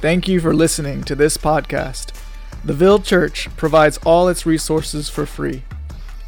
[0.00, 2.12] Thank you for listening to this podcast.
[2.64, 5.64] The Ville Church provides all its resources for free.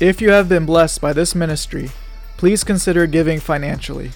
[0.00, 1.90] If you have been blessed by this ministry,
[2.36, 4.10] please consider giving financially.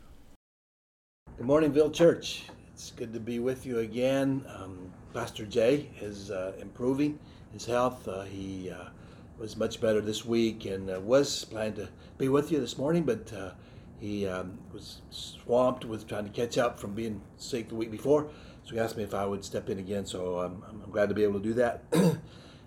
[1.38, 2.44] Good morning, Ville Church.
[2.76, 4.46] It's good to be with you again.
[4.56, 4.78] Um,
[5.16, 7.18] Pastor Jay is uh, improving
[7.54, 8.08] his health.
[8.08, 8.90] Uh, he uh,
[9.40, 13.04] was much better this week and uh, was planning to be with you this morning,
[13.04, 13.52] but uh,
[14.00, 18.29] he um, was swamped with trying to catch up from being sick the week before.
[18.65, 20.06] So he asked me if I would step in again.
[20.06, 21.84] So um, I'm glad to be able to do that.
[21.92, 22.20] and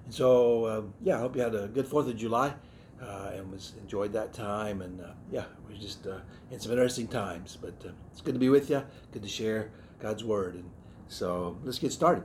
[0.09, 2.55] so uh, yeah, I hope you had a good Fourth of July
[3.01, 4.81] uh, and was enjoyed that time.
[4.81, 6.21] And uh, yeah, we just uh,
[6.51, 7.57] in some interesting times.
[7.61, 7.75] But
[8.11, 8.83] it's good to be with you.
[9.13, 9.71] Good to share
[10.01, 10.55] God's word.
[10.55, 10.71] And
[11.09, 12.25] so let's get started.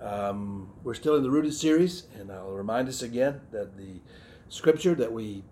[0.00, 4.00] Um, we're still in the Rooted series, and I'll remind us again that the
[4.48, 5.42] scripture that we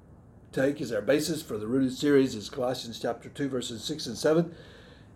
[0.53, 4.19] take as our basis for the Rooted series is Colossians chapter 2, verses 6 and
[4.19, 4.55] 7.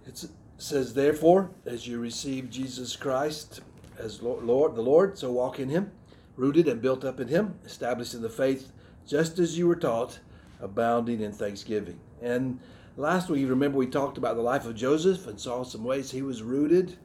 [0.07, 0.25] It
[0.57, 3.61] says, Therefore, as you receive Jesus Christ
[3.99, 5.93] as Lord, the Lord, so walk in him,
[6.37, 8.73] rooted and built up in him, established in the faith,
[9.07, 10.21] just as you were taught,
[10.61, 12.01] abounding in thanksgiving.
[12.23, 12.61] And
[12.97, 16.23] last week, remember, we talked about the life of Joseph and saw some ways he
[16.23, 16.97] was rooted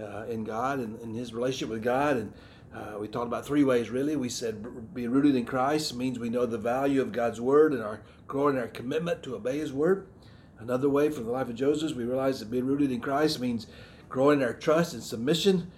[0.00, 2.16] uh, in God and in his relationship with God.
[2.16, 2.32] And
[2.74, 4.16] uh, we talked about three ways really.
[4.16, 7.82] We said being rooted in Christ means we know the value of God's word and
[7.82, 10.06] our growing our commitment to obey His word.
[10.58, 13.66] Another way from the life of Joseph, we realize that being rooted in Christ means
[14.08, 15.70] growing our trust and submission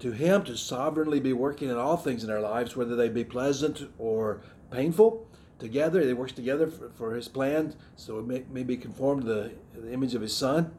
[0.00, 3.24] to Him to sovereignly be working in all things in our lives, whether they be
[3.24, 5.26] pleasant or painful.
[5.58, 9.28] Together, they work together for, for His plan, so it may, may be conformed to
[9.28, 10.74] the, the image of His Son.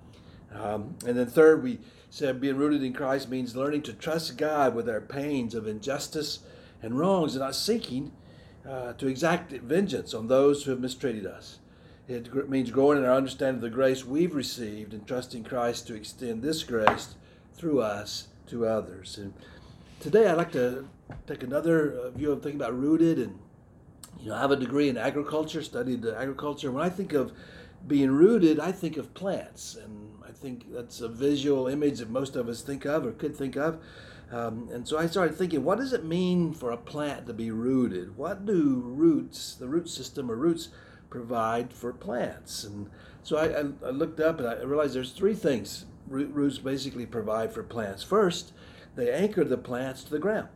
[0.54, 1.80] Um, and then third, we
[2.16, 6.40] said being rooted in Christ means learning to trust God with our pains of injustice
[6.82, 8.14] and wrongs and not seeking
[8.66, 11.60] uh, to exact vengeance on those who have mistreated us.
[12.08, 15.94] It means growing in our understanding of the grace we've received and trusting Christ to
[15.94, 17.16] extend this grace
[17.54, 19.18] through us to others.
[19.18, 19.34] And
[20.00, 20.88] today I'd like to
[21.28, 23.38] take another uh, view of thinking about rooted and
[24.22, 26.72] you know I have a degree in agriculture, studied agriculture.
[26.72, 27.34] When I think of
[27.86, 30.05] being rooted, I think of plants and
[30.36, 33.80] think that's a visual image that most of us think of or could think of.
[34.32, 37.52] Um, and so I started thinking, what does it mean for a plant to be
[37.52, 38.18] rooted?
[38.18, 40.70] What do roots, the root system or roots,
[41.10, 42.64] provide for plants?
[42.64, 42.90] And
[43.24, 47.52] so I, I, I looked up and I realized there's three things roots basically provide
[47.52, 48.04] for plants.
[48.04, 48.54] First,
[48.96, 50.50] they anchor the plants to the ground.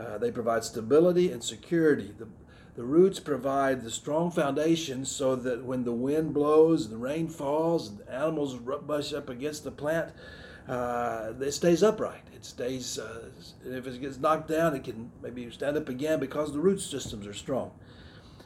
[0.00, 2.14] Uh, they provide stability and security.
[2.16, 2.28] The,
[2.74, 7.88] the roots provide the strong foundation so that when the wind blows the rain falls
[7.88, 10.12] and animals brush up against the plant,
[10.68, 12.22] uh, it stays upright.
[12.34, 13.28] It stays, uh,
[13.64, 17.26] if it gets knocked down, it can maybe stand up again because the root systems
[17.26, 17.72] are strong.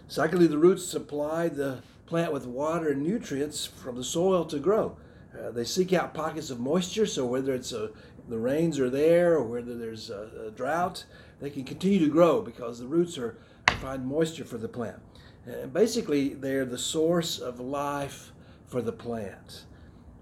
[0.09, 4.97] Secondly, the roots supply the plant with water and nutrients from the soil to grow.
[5.37, 7.91] Uh, they seek out pockets of moisture, so whether it's a,
[8.29, 11.05] the rains are there or whether there's a, a drought,
[11.41, 13.37] they can continue to grow because the roots are
[13.77, 15.01] find moisture for the plant.
[15.47, 18.33] And basically, they're the source of life
[18.67, 19.65] for the plant.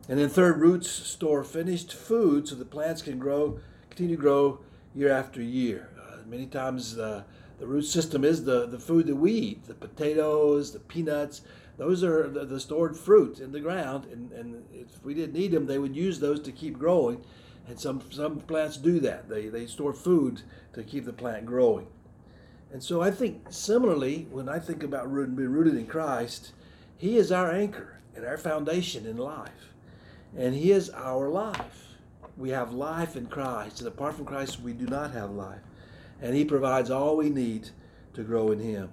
[0.08, 4.60] And then third, roots store finished food so the plants can grow, continue to grow
[4.94, 5.88] year after year.
[5.98, 7.24] Uh, many times the,
[7.58, 11.40] the root system is the, the food that we eat, the potatoes, the peanuts.
[11.78, 15.52] Those are the, the stored fruit in the ground, and, and if we didn't need
[15.52, 17.24] them, they would use those to keep growing.
[17.66, 19.28] And some, some plants do that.
[19.28, 20.42] They, they store food
[20.74, 21.86] to keep the plant growing.
[22.74, 26.50] And so I think similarly, when I think about being rooted in Christ,
[26.98, 29.70] He is our anchor and our foundation in life.
[30.36, 31.94] And He is our life.
[32.36, 33.78] We have life in Christ.
[33.78, 35.60] And apart from Christ, we do not have life.
[36.20, 37.70] And He provides all we need
[38.14, 38.90] to grow in Him.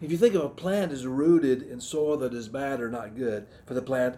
[0.00, 3.16] If you think of a plant as rooted in soil that is bad or not
[3.16, 4.16] good for the plant,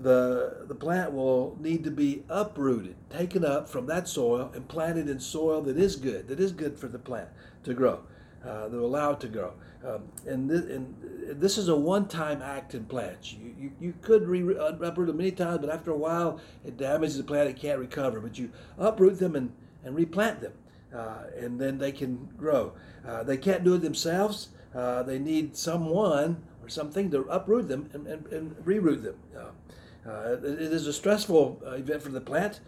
[0.00, 5.08] the, the plant will need to be uprooted, taken up from that soil, and planted
[5.08, 7.28] in soil that is good, that is good for the plant
[7.62, 8.00] to grow
[8.46, 9.54] uh, they're allowed to grow.
[9.84, 13.32] Um, and, this, and this is a one-time act in plants.
[13.32, 17.16] You, you, you could re- uproot them many times, but after a while, it damages
[17.16, 17.48] the plant.
[17.48, 18.20] It can't recover.
[18.20, 19.52] But you uproot them and,
[19.84, 20.52] and replant them,
[20.94, 22.74] uh, and then they can grow.
[23.06, 24.48] Uh, they can't do it themselves.
[24.74, 29.16] Uh, they need someone or something to uproot them and, and, and reroot them.
[29.36, 32.60] Uh, uh, it is a stressful event for the plant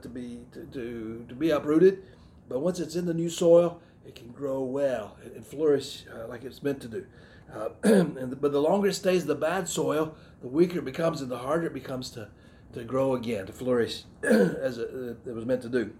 [0.00, 2.02] to be to, to, to be uprooted,
[2.48, 6.44] but once it's in the new soil, it can grow well and flourish uh, like
[6.44, 7.06] it's meant to do.
[7.54, 11.20] Uh, and, but the longer it stays in the bad soil, the weaker it becomes
[11.20, 12.28] and the harder it becomes to,
[12.72, 15.92] to grow again, to flourish as it, uh, it was meant to do.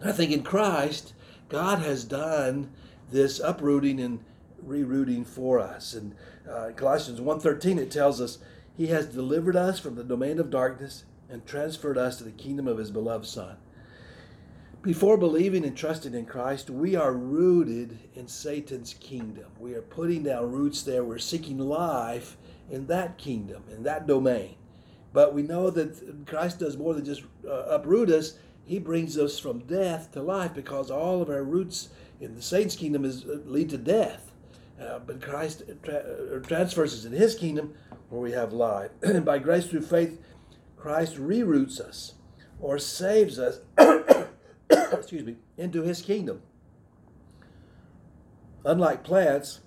[0.00, 1.14] And I think in Christ,
[1.48, 2.70] God has done
[3.10, 4.20] this uprooting and
[4.64, 5.94] rerooting for us.
[5.94, 6.14] And
[6.50, 8.38] uh, Colossians 1.13, it tells us,
[8.76, 12.66] He has delivered us from the domain of darkness and transferred us to the kingdom
[12.66, 13.56] of His beloved Son.
[14.82, 19.44] Before believing and trusting in Christ, we are rooted in Satan's kingdom.
[19.58, 21.04] We are putting down roots there.
[21.04, 22.38] We're seeking life
[22.70, 24.54] in that kingdom, in that domain.
[25.12, 28.38] But we know that Christ does more than just uh, uproot us.
[28.64, 32.76] He brings us from death to life because all of our roots in the Satan's
[32.76, 34.32] kingdom is uh, lead to death.
[34.80, 37.74] Uh, but Christ tra- uh, transfers us in His kingdom
[38.08, 38.92] where we have life.
[39.02, 40.18] and by grace through faith,
[40.78, 42.14] Christ reroots us
[42.58, 43.60] or saves us
[44.92, 46.42] excuse me, into his kingdom.
[48.64, 49.60] Unlike plants,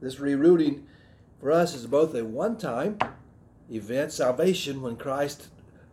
[0.00, 0.82] this rerooting
[1.40, 2.98] for us is both a one time
[3.70, 5.48] event, salvation, when Christ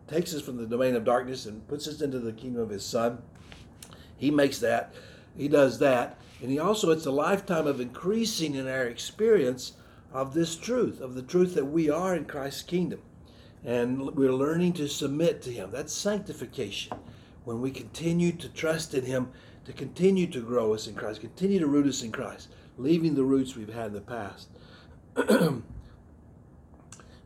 [0.08, 2.84] takes us from the domain of darkness and puts us into the kingdom of his
[2.84, 3.22] Son.
[4.16, 4.92] He makes that,
[5.36, 6.18] he does that.
[6.42, 9.72] And he also, it's a lifetime of increasing in our experience
[10.12, 13.00] of this truth, of the truth that we are in Christ's kingdom.
[13.64, 15.70] And we're learning to submit to him.
[15.70, 16.96] That's sanctification
[17.44, 19.30] when we continue to trust in Him,
[19.64, 23.24] to continue to grow us in Christ, continue to root us in Christ, leaving the
[23.24, 24.48] roots we've had in the past.
[25.16, 25.62] it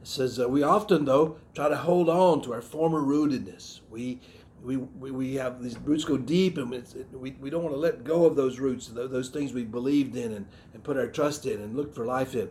[0.02, 3.80] says uh, we often, though, try to hold on to our former rootedness.
[3.90, 4.20] We
[4.64, 7.80] we, we, we have these roots go deep and it, we, we don't want to
[7.80, 11.44] let go of those roots, those things we believed in and, and put our trust
[11.44, 12.50] in and looked for life in.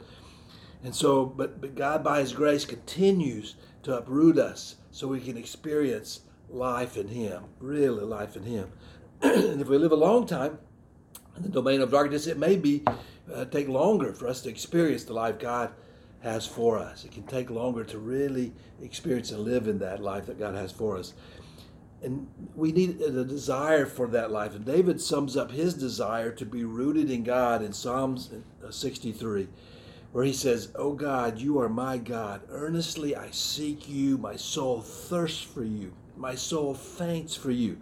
[0.84, 5.38] And so, but, but God, by His grace, continues to uproot us so we can
[5.38, 6.22] experience
[6.54, 8.72] life in Him, really life in Him.
[9.22, 10.60] and if we live a long time
[11.36, 12.84] in the domain of darkness, it may be
[13.34, 15.72] uh, take longer for us to experience the life God
[16.22, 17.04] has for us.
[17.04, 20.72] It can take longer to really experience and live in that life that God has
[20.72, 21.14] for us.
[22.02, 24.56] And we need a desire for that life.
[24.56, 28.30] And David sums up his desire to be rooted in God in Psalms
[28.66, 29.48] uh, 63,
[30.12, 32.42] where he says, Oh God, you are my God.
[32.50, 34.18] Earnestly I seek you.
[34.18, 35.94] My soul thirsts for you.
[36.16, 37.78] My soul faints for you,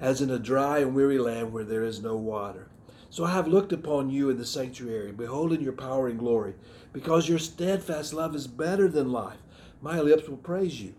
[0.00, 2.68] as in a dry and weary land where there is no water.
[3.10, 6.54] So I have looked upon you in the sanctuary, beholding your power and glory.
[6.92, 9.38] Because your steadfast love is better than life,
[9.80, 10.94] my lips will praise you.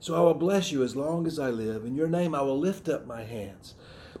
[0.00, 1.84] So I will bless you as long as I live.
[1.84, 3.74] In your name I will lift up my hands.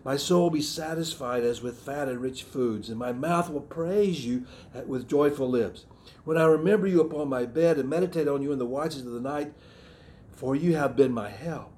[0.04, 3.60] My soul will be satisfied as with fat and rich foods, and my mouth will
[3.60, 4.46] praise you
[4.86, 5.86] with joyful lips.
[6.24, 9.12] When I remember you upon my bed and meditate on you in the watches of
[9.12, 9.52] the night,
[10.30, 11.71] for you have been my help.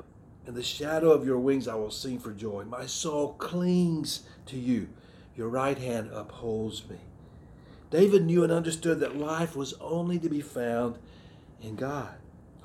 [0.47, 2.65] In the shadow of your wings I will sing for joy.
[2.65, 4.89] My soul clings to you.
[5.37, 6.99] Your right hand upholds me.
[7.91, 10.99] David knew and understood that life was only to be found
[11.63, 12.15] in God.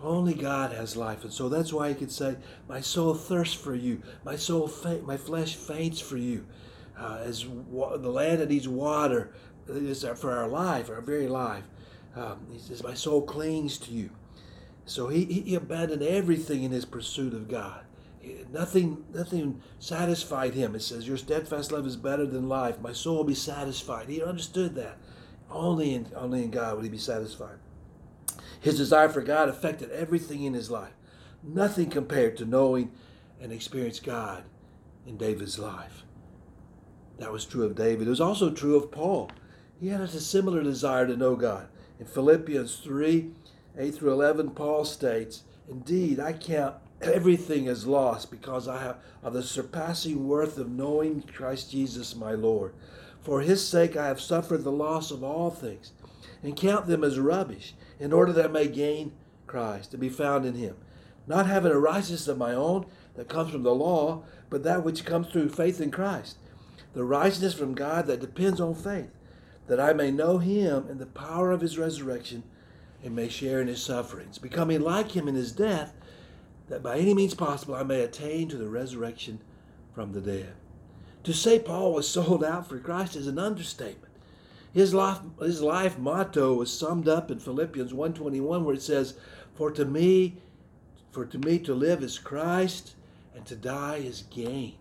[0.01, 1.23] Only God has life.
[1.23, 2.37] And so that's why he could say,
[2.67, 4.01] My soul thirsts for you.
[4.23, 6.45] My soul, faint, my flesh faints for you.
[6.97, 9.31] Uh, as wa- the land that needs water
[9.67, 11.63] is for our life, our very life.
[12.15, 14.09] Um, he says, My soul clings to you.
[14.89, 17.83] So he, he abandoned everything in his pursuit of God.
[18.51, 20.73] Nothing, nothing satisfied him.
[20.73, 22.81] It says, Your steadfast love is better than life.
[22.81, 24.09] My soul will be satisfied.
[24.09, 24.97] He understood that.
[25.51, 27.57] Only in, only in God would he be satisfied.
[28.59, 30.93] His desire for God affected everything in his life.
[31.43, 32.91] Nothing compared to knowing
[33.39, 34.43] and experiencing God
[35.05, 36.03] in David's life.
[37.19, 38.07] That was true of David.
[38.07, 39.29] It was also true of Paul.
[39.79, 41.67] He had a similar desire to know God.
[41.99, 43.31] In Philippians 3,
[43.79, 49.33] 8 through 11, Paul states, Indeed, I count everything as lost because I have of
[49.33, 52.73] the surpassing worth of knowing Christ Jesus my Lord.
[53.21, 55.93] For his sake I have suffered the loss of all things,
[56.43, 59.13] and count them as rubbish, in order that I may gain
[59.47, 60.75] Christ, to be found in him,
[61.25, 65.05] not having a righteousness of my own that comes from the law, but that which
[65.05, 66.37] comes through faith in Christ,
[66.93, 69.11] the righteousness from God that depends on faith,
[69.67, 72.43] that I may know him and the power of his resurrection
[73.03, 75.93] and may share in his sufferings, becoming like him in his death,
[76.67, 79.39] that by any means possible I may attain to the resurrection
[79.93, 80.53] from the dead.
[81.23, 84.13] To say Paul was sold out for Christ is an understatement.
[84.71, 89.15] His life, his life motto was summed up in Philippians 1.21 where it says,
[89.55, 90.37] For to me,
[91.11, 92.93] for to me to live is Christ
[93.35, 94.75] and to die is gain.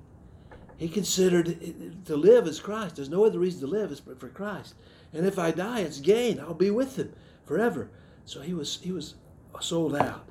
[0.77, 2.97] He considered to live as Christ.
[2.97, 4.75] There's no other reason to live is for Christ.
[5.13, 6.39] And if I die, it's gain.
[6.39, 7.13] I'll be with him
[7.45, 7.89] forever.
[8.29, 9.15] So he was he was
[9.59, 10.29] sold out.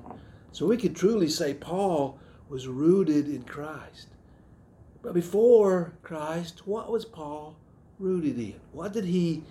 [0.52, 2.16] So we could truly say Paul
[2.48, 4.06] was rooted in Christ.
[5.02, 7.56] But before Christ, what was Paul
[7.98, 8.60] rooted in?
[8.70, 9.42] What did he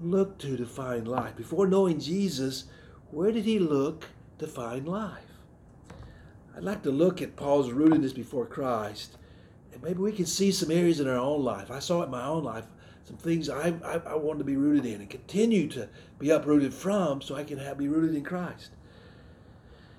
[0.00, 1.36] look to to find life?
[1.36, 2.64] Before knowing Jesus,
[3.10, 4.06] where did he look
[4.38, 5.42] to find life?
[6.56, 9.18] I'd like to look at Paul's rootedness before Christ,
[9.74, 11.70] and maybe we can see some areas in our own life.
[11.70, 12.64] I saw it in my own life
[13.04, 16.72] some things I, I, I want to be rooted in and continue to be uprooted
[16.72, 18.70] from so I can have, be rooted in Christ.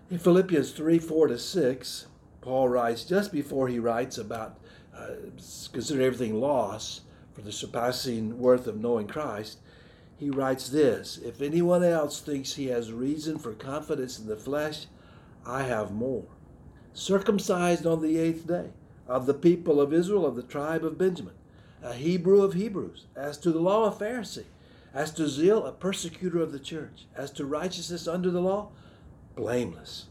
[0.10, 2.08] In Philippians 3 4 to 6,
[2.42, 4.60] Paul writes, just before he writes about
[4.96, 5.08] uh,
[5.72, 7.02] consider everything loss
[7.34, 9.60] for the surpassing worth of knowing Christ,
[10.18, 14.86] he writes this If anyone else thinks he has reason for confidence in the flesh,
[15.46, 16.26] I have more.
[16.94, 18.70] Circumcised on the eighth day,
[19.08, 21.34] of the people of Israel, of the tribe of Benjamin,
[21.86, 24.46] a Hebrew of Hebrews, as to the law, a Pharisee,
[24.92, 28.70] as to zeal, a persecutor of the church, as to righteousness under the law,
[29.36, 30.08] blameless.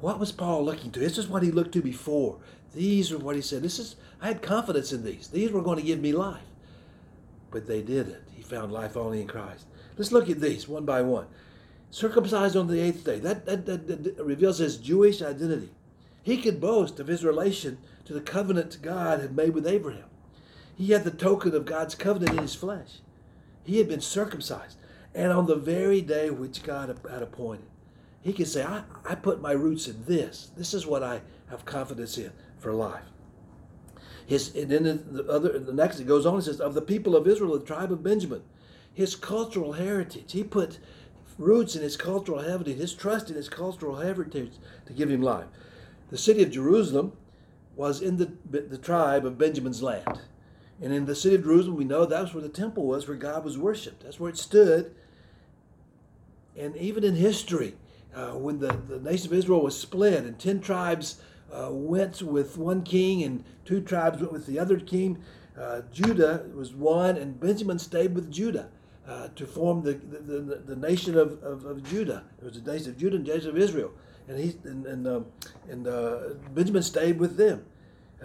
[0.00, 1.00] What was Paul looking to?
[1.00, 2.38] This is what he looked to before.
[2.72, 3.62] These are what he said.
[3.62, 5.28] This is I had confidence in these.
[5.28, 6.42] These were going to give me life.
[7.50, 8.22] But they didn't.
[8.32, 9.66] He found life only in Christ.
[9.96, 11.26] Let's look at these one by one.
[11.90, 13.18] Circumcised on the eighth day.
[13.18, 15.70] That, that, that, that reveals his Jewish identity.
[16.22, 20.10] He could boast of his relation to the covenant God had made with Abraham.
[20.76, 23.00] He had the token of God's covenant in his flesh.
[23.64, 24.76] He had been circumcised.
[25.14, 27.66] And on the very day which God had appointed,
[28.22, 30.50] he could say, I, I put my roots in this.
[30.56, 33.04] This is what I have confidence in for life.
[34.26, 37.14] His, and then the other, the next it goes on, it says, of the people
[37.14, 38.42] of Israel, the tribe of Benjamin,
[38.92, 40.32] his cultural heritage.
[40.32, 40.78] He put
[41.38, 44.52] roots in his cultural heritage, his trust in his cultural heritage
[44.86, 45.46] to give him life.
[46.10, 47.12] The city of Jerusalem
[47.76, 50.20] was in the, the tribe of Benjamin's land.
[50.82, 53.44] And in the city of Jerusalem, we know that's where the temple was, where God
[53.44, 54.02] was worshipped.
[54.02, 54.94] That's where it stood.
[56.56, 57.74] And even in history,
[58.14, 61.20] uh, when the, the nation of Israel was split and 10 tribes
[61.52, 65.22] uh, went with one king and two tribes went with the other king,
[65.58, 68.68] uh, Judah was one, and Benjamin stayed with Judah.
[69.06, 72.24] Uh, to form the, the, the, the nation of, of, of, Judah.
[72.40, 73.90] It was the nation of Judah and the nation of Israel.
[74.28, 75.20] And, he, and, and, uh,
[75.68, 76.20] and uh,
[76.54, 77.66] Benjamin stayed with them.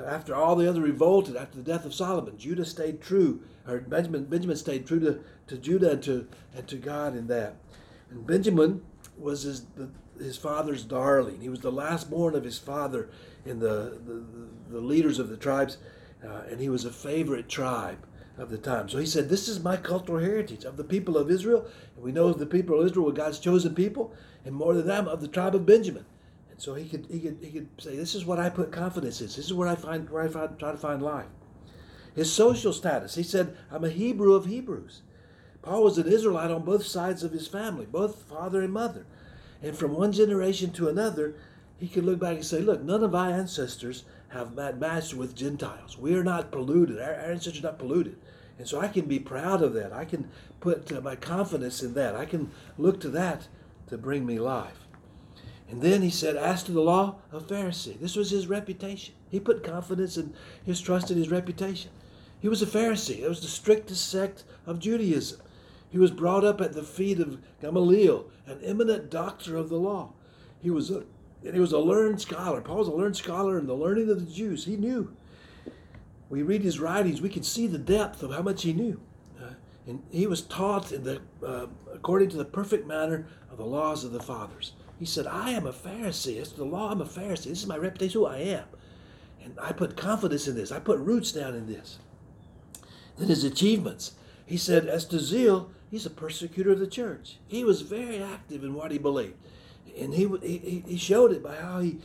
[0.05, 4.25] After all the other revolted, after the death of Solomon, Judah stayed true, or Benjamin,
[4.25, 7.55] Benjamin stayed true to, to Judah and to, and to God in that.
[8.09, 8.81] And Benjamin
[9.17, 11.41] was his, the, his father's darling.
[11.41, 13.09] He was the last born of his father
[13.45, 14.23] in the, the,
[14.69, 15.77] the leaders of the tribes,
[16.23, 18.05] uh, and he was a favorite tribe
[18.37, 18.89] of the time.
[18.89, 21.65] So he said, This is my cultural heritage of the people of Israel.
[21.95, 24.13] And we know the people of Israel were God's chosen people,
[24.45, 26.05] and more than them, of the tribe of Benjamin.
[26.59, 29.27] So he could he could he could say, This is what I put confidence in.
[29.27, 31.27] This is where I find where I find, try to find life.
[32.13, 35.01] His social status, he said, I'm a Hebrew of Hebrews.
[35.61, 39.05] Paul was an Israelite on both sides of his family, both father and mother.
[39.61, 41.35] And from one generation to another,
[41.77, 45.97] he could look back and say, Look, none of our ancestors have matched with Gentiles.
[45.97, 46.99] We are not polluted.
[46.99, 48.17] Our, ancestors are not polluted.
[48.57, 49.93] And so I can be proud of that.
[49.93, 52.15] I can put uh, my confidence in that.
[52.15, 53.47] I can look to that
[53.87, 54.88] to bring me life.
[55.69, 57.99] And then he said, As to the law, a Pharisee.
[57.99, 59.13] This was his reputation.
[59.29, 60.33] He put confidence in
[60.65, 61.91] his trust in his reputation.
[62.39, 63.19] He was a Pharisee.
[63.19, 65.41] It was the strictest sect of Judaism.
[65.91, 70.13] He was brought up at the feet of Gamaliel, an eminent doctor of the law.
[70.61, 71.03] He was a
[71.43, 72.61] and he was a learned scholar.
[72.61, 74.65] Paul was a learned scholar in the learning of the Jews.
[74.65, 75.15] He knew.
[76.29, 78.99] We read his writings, we can see the depth of how much he knew.
[79.41, 79.53] Uh,
[79.87, 84.03] and he was taught in the, uh, according to the perfect manner of the laws
[84.03, 84.73] of the fathers.
[84.99, 86.35] He said, I am a Pharisee.
[86.35, 87.45] It's the law, I'm a Pharisee.
[87.45, 88.65] This is my reputation, who I am.
[89.43, 90.71] And I put confidence in this.
[90.71, 91.99] I put roots down in this.
[93.17, 94.13] Then his achievements.
[94.45, 97.37] He said, as to zeal, he's a persecutor of the church.
[97.47, 99.35] He was very active in what he believed
[99.97, 101.97] and he, he, he showed it by how he,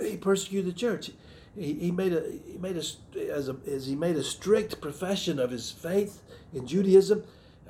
[0.00, 1.10] he persecuted the church.
[1.56, 5.38] He, he made a he made a as, a as he made a strict profession
[5.38, 6.22] of his faith
[6.54, 7.24] in Judaism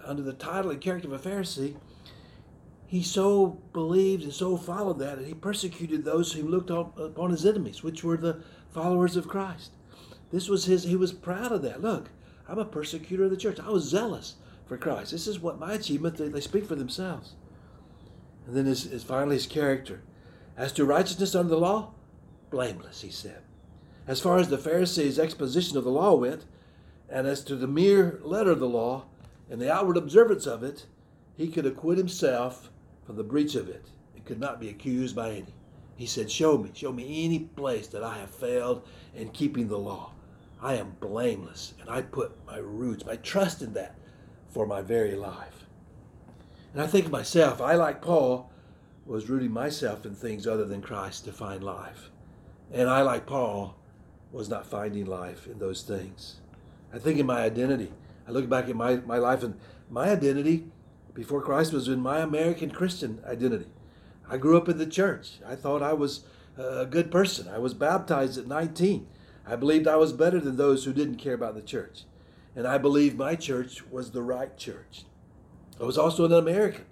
[0.04, 1.74] under the title and character of a Pharisee.
[2.92, 7.46] He so believed and so followed that, and he persecuted those who looked upon his
[7.46, 9.70] enemies, which were the followers of Christ.
[10.30, 10.82] This was his.
[10.84, 11.80] He was proud of that.
[11.80, 12.10] Look,
[12.46, 13.58] I'm a persecutor of the church.
[13.58, 14.34] I was zealous
[14.66, 15.10] for Christ.
[15.10, 16.18] This is what my achievement.
[16.18, 17.32] They, they speak for themselves.
[18.46, 20.02] And then his, his, finally his character.
[20.54, 21.94] As to righteousness under the law,
[22.50, 23.40] blameless, he said.
[24.06, 26.44] As far as the Pharisees' exposition of the law went,
[27.08, 29.06] and as to the mere letter of the law
[29.48, 30.84] and the outward observance of it,
[31.34, 32.68] he could acquit himself
[33.12, 35.54] from the breach of it and could not be accused by any.
[35.96, 39.78] He said, Show me, show me any place that I have failed in keeping the
[39.78, 40.12] law.
[40.62, 43.96] I am blameless, and I put my roots, my trust in that
[44.48, 45.66] for my very life.
[46.72, 48.50] And I think of myself, I, like Paul,
[49.04, 52.08] was rooting myself in things other than Christ to find life.
[52.72, 53.76] And I, like Paul,
[54.30, 56.36] was not finding life in those things.
[56.94, 57.92] I think in my identity.
[58.26, 60.64] I look back at my, my life, and my identity
[61.14, 63.70] before Christ was in my American Christian identity.
[64.28, 65.38] I grew up in the church.
[65.46, 66.24] I thought I was
[66.56, 67.48] a good person.
[67.48, 69.06] I was baptized at 19.
[69.46, 72.04] I believed I was better than those who didn't care about the church.
[72.54, 75.04] and I believed my church was the right church.
[75.80, 76.84] I was also an American.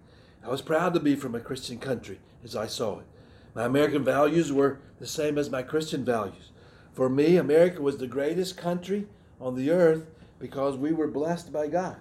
[0.42, 3.06] I was proud to be from a Christian country as I saw it.
[3.54, 6.50] My American values were the same as my Christian values.
[6.92, 9.06] For me, America was the greatest country
[9.40, 10.06] on the earth
[10.38, 11.96] because we were blessed by God.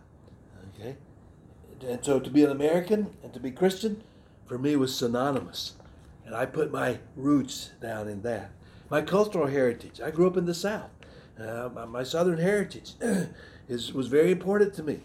[0.74, 0.96] Okay?
[1.84, 4.04] And so to be an American and to be Christian,
[4.46, 5.74] for me was synonymous.
[6.26, 8.52] And I put my roots down in that.
[8.90, 10.02] My cultural heritage.
[10.02, 10.90] I grew up in the South.
[11.40, 12.94] Uh, my, my, Southern heritage
[13.70, 15.02] is, was very important to me.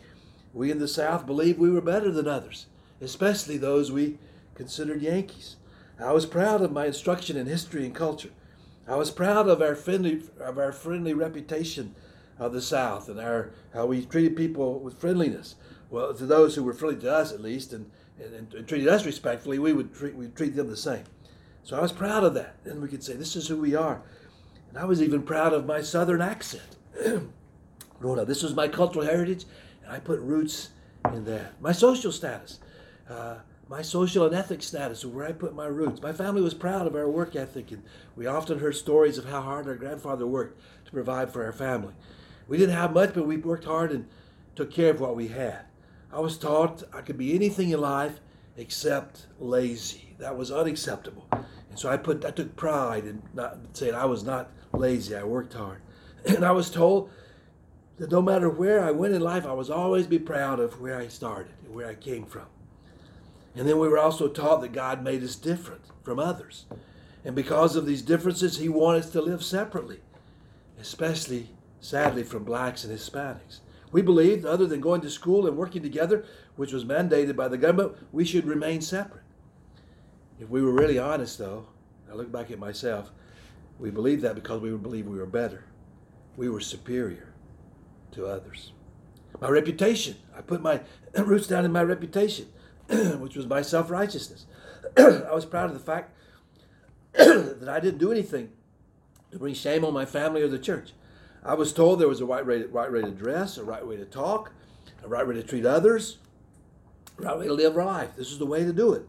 [0.53, 2.67] We in the South believed we were better than others,
[3.01, 4.19] especially those we
[4.55, 5.57] considered Yankees.
[5.99, 8.31] I was proud of my instruction in history and culture.
[8.89, 11.95] I was proud of our friendly of our friendly reputation
[12.39, 15.55] of the South and our how we treated people with friendliness.
[15.95, 19.07] Well, to those who were friendly to us, at least, and, and, and treated us
[19.07, 21.05] respectfully, we would treat we treat them the same.
[21.63, 24.03] So I was proud of that, and we could say this is who we are.
[24.69, 26.79] And I was even proud of my Southern accent.
[28.01, 29.45] Rhoda, this was my cultural heritage,
[29.85, 30.71] and I put roots
[31.13, 31.63] in that.
[31.63, 32.59] My social status.
[33.09, 33.37] Uh,
[33.69, 36.03] my social and ethic status, where I put my roots.
[36.03, 37.85] My family was proud of our work ethic, and
[38.17, 41.95] we often heard stories of how hard our grandfather worked to provide for our family.
[42.49, 44.09] We didn't have much, but we worked hard and
[44.57, 45.67] took care of what we had.
[46.15, 48.21] I was taught I could be anything in life
[48.57, 50.15] except lazy.
[50.19, 51.27] That was unacceptable.
[51.33, 55.17] And so I put I took pride in not saying I was not lazy.
[55.17, 55.81] I worked hard.
[56.27, 57.11] And I was told
[57.99, 60.97] that no matter where I went in life, I was always be proud of where
[60.97, 62.47] I started and where I came from.
[63.57, 66.65] And then we were also taught that God made us different from others.
[67.25, 70.01] And because of these differences, He wanted us to live separately,
[70.81, 73.61] especially, sadly, from blacks and Hispanics.
[73.95, 76.25] We believed, other than going to school and working together,
[76.57, 79.23] which was mandated by the government, we should remain separate.
[80.41, 81.69] If we were really honest, though,
[82.11, 83.13] I look back at myself,
[83.79, 85.67] we believed that because we believed we were better.
[86.37, 87.33] We were superior
[88.11, 88.73] to others.
[89.41, 90.81] My reputation, I put my
[91.17, 92.49] roots down in my reputation.
[93.19, 94.47] which was my self righteousness.
[94.97, 96.13] I was proud of the fact
[97.13, 98.51] that I didn't do anything
[99.31, 100.93] to bring shame on my family or the church.
[101.45, 103.87] I was told there was a right way, to, right way to dress, a right
[103.87, 104.53] way to talk,
[105.03, 106.19] a right way to treat others,
[107.19, 108.17] a right way to live our life.
[108.17, 109.07] This is the way to do it.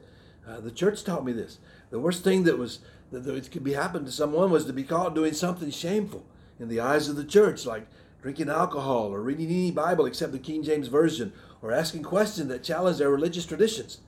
[0.48, 1.60] Uh, the church taught me this.
[1.90, 2.80] The worst thing that was
[3.12, 6.26] that, that could be happen to someone was to be caught doing something shameful
[6.60, 7.88] in the eyes of the church, like
[8.22, 12.64] drinking alcohol or reading any Bible except the King James Version or asking questions that
[12.64, 14.00] challenge their religious traditions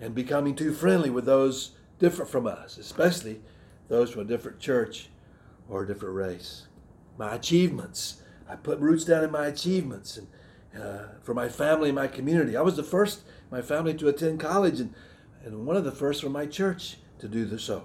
[0.00, 3.40] and becoming too friendly with those different from us, especially
[3.88, 5.08] those from a different church
[5.68, 6.66] or a different race.
[7.16, 8.22] My achievements.
[8.48, 10.28] I put roots down in my achievements and
[10.80, 12.56] uh, for my family and my community.
[12.56, 14.94] I was the first my family to attend college and,
[15.44, 17.84] and one of the first from my church to do so.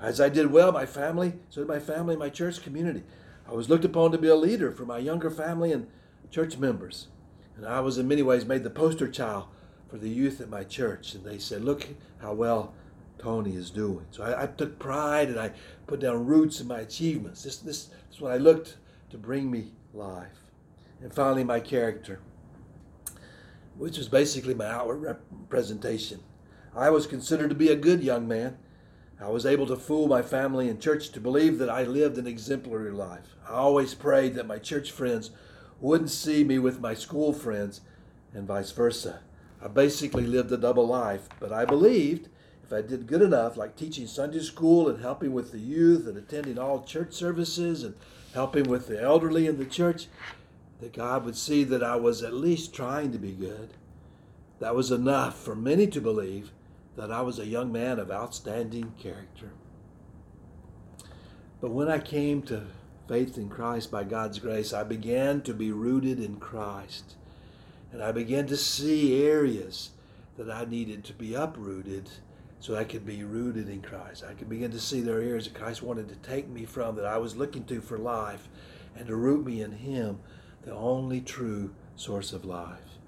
[0.00, 3.02] As I did well, my family, so did my family, my church community.
[3.48, 5.88] I was looked upon to be a leader for my younger family and
[6.30, 7.08] church members.
[7.56, 9.46] And I was in many ways made the poster child
[9.88, 11.14] for the youth at my church.
[11.14, 11.88] And they said, look
[12.20, 12.74] how well
[13.18, 14.06] Tony is doing.
[14.10, 15.52] So I, I took pride and I
[15.86, 17.42] put down roots in my achievements.
[17.42, 18.76] This, this, this is what I looked
[19.10, 20.50] to bring me life.
[21.00, 22.20] And finally, my character,
[23.76, 26.20] which was basically my outward representation.
[26.74, 28.58] I was considered to be a good young man.
[29.20, 32.26] I was able to fool my family and church to believe that I lived an
[32.26, 33.34] exemplary life.
[33.48, 35.30] I always prayed that my church friends
[35.80, 37.80] wouldn't see me with my school friends
[38.32, 39.20] and vice versa.
[39.60, 42.28] I basically lived a double life, but I believed
[42.68, 46.18] if I did good enough, like teaching Sunday school and helping with the youth and
[46.18, 47.94] attending all church services and
[48.34, 50.06] helping with the elderly in the church,
[50.82, 53.70] that God would see that I was at least trying to be good.
[54.60, 56.52] That was enough for many to believe
[56.94, 59.52] that I was a young man of outstanding character.
[61.62, 62.66] But when I came to
[63.08, 67.14] faith in Christ by God's grace, I began to be rooted in Christ.
[67.92, 69.92] And I began to see areas
[70.36, 72.10] that I needed to be uprooted
[72.60, 74.24] so I could be rooted in Christ.
[74.28, 76.96] I could begin to see there are areas that Christ wanted to take me from
[76.96, 78.48] that I was looking to for life
[78.96, 80.18] and to root me in Him,
[80.62, 82.98] the only true source of life.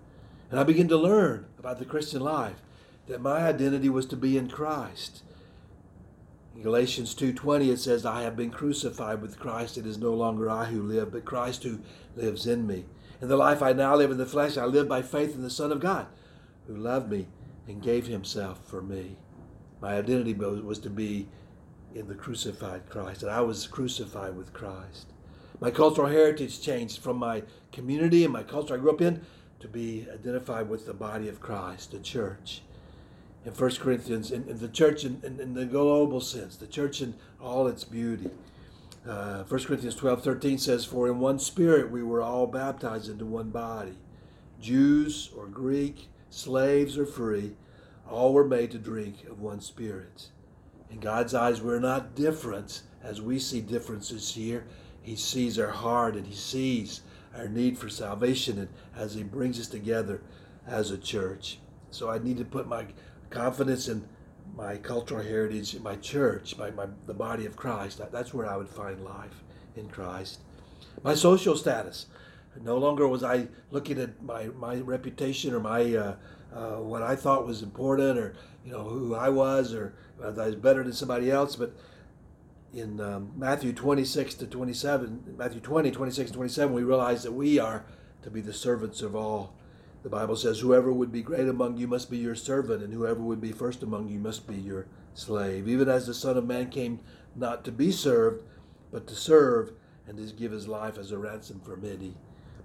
[0.51, 2.63] And I began to learn about the Christian life
[3.07, 5.23] that my identity was to be in Christ
[6.61, 10.51] in Galatians 2:20 it says, "I have been crucified with Christ; it is no longer
[10.51, 11.79] I who live, but Christ who
[12.17, 12.85] lives in me.
[13.21, 15.49] In the life I now live in the flesh, I live by faith in the
[15.49, 16.07] Son of God,
[16.67, 17.29] who loved me
[17.67, 19.17] and gave himself for me."
[19.81, 21.29] My identity was to be
[21.95, 25.07] in the crucified Christ, and I was crucified with Christ.
[25.61, 29.23] My cultural heritage changed from my community and my culture I grew up in
[29.61, 32.63] to be identified with the body of Christ, the church
[33.45, 37.01] in 1 Corinthians, in, in the church in, in, in, the global sense, the church
[37.01, 38.31] in all its beauty.
[39.07, 43.25] Uh, 1 Corinthians 12 13 says, For in one spirit we were all baptized into
[43.25, 43.97] one body.
[44.61, 47.53] Jews or Greek, slaves or free,
[48.11, 50.29] all were made to drink of one spirit.
[50.91, 54.67] In God's eyes, we're not different as we see differences here.
[55.03, 57.03] He sees our heart and He sees
[57.37, 60.21] our need for salvation and as He brings us together
[60.67, 61.59] as a church.
[61.91, 62.87] So I need to put my
[63.31, 64.07] confidence in
[64.57, 68.01] my cultural heritage, my church, my, my, the body of Christ.
[68.11, 69.43] That's where I would find life
[69.77, 70.41] in Christ.
[71.03, 72.07] My social status.
[72.63, 76.17] No longer was I looking at my, my reputation or my uh,
[76.55, 78.35] uh, what I thought was important or
[78.65, 81.57] you know who I was or I was better than somebody else.
[81.57, 81.75] But
[82.75, 87.59] in um, Matthew 26 to 27, Matthew 20, 26 to 27, we realize that we
[87.59, 87.85] are
[88.23, 89.55] to be the servants of all
[90.03, 93.21] the Bible says, Whoever would be great among you must be your servant, and whoever
[93.21, 95.69] would be first among you must be your slave.
[95.69, 97.01] Even as the Son of Man came
[97.37, 98.43] not to be served,
[98.91, 99.73] but to serve
[100.07, 102.15] and to give his life as a ransom for many.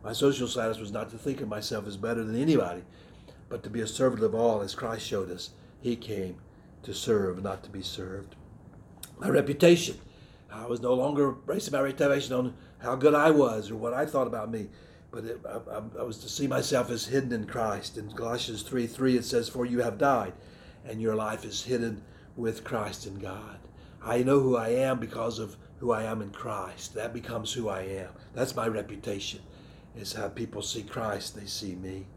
[0.03, 2.83] My social status was not to think of myself as better than anybody,
[3.49, 5.51] but to be a servant of all, as Christ showed us.
[5.81, 6.37] He came
[6.83, 8.35] to serve, not to be served.
[9.19, 9.99] My reputation.
[10.51, 14.05] I was no longer basing my reputation on how good I was or what I
[14.05, 14.67] thought about me
[15.15, 17.97] but it, I, I, was to see myself as hidden in Christ.
[17.97, 20.33] In Colossians 3 3, it says, For you have died,
[20.83, 22.03] and your life is hidden
[22.35, 23.59] with Christ in God.
[24.03, 26.93] I know who I am because of who I am in Christ.
[26.95, 28.09] That becomes who I am.
[28.33, 29.39] That's my reputation,
[29.95, 32.07] is how people see Christ, they see me.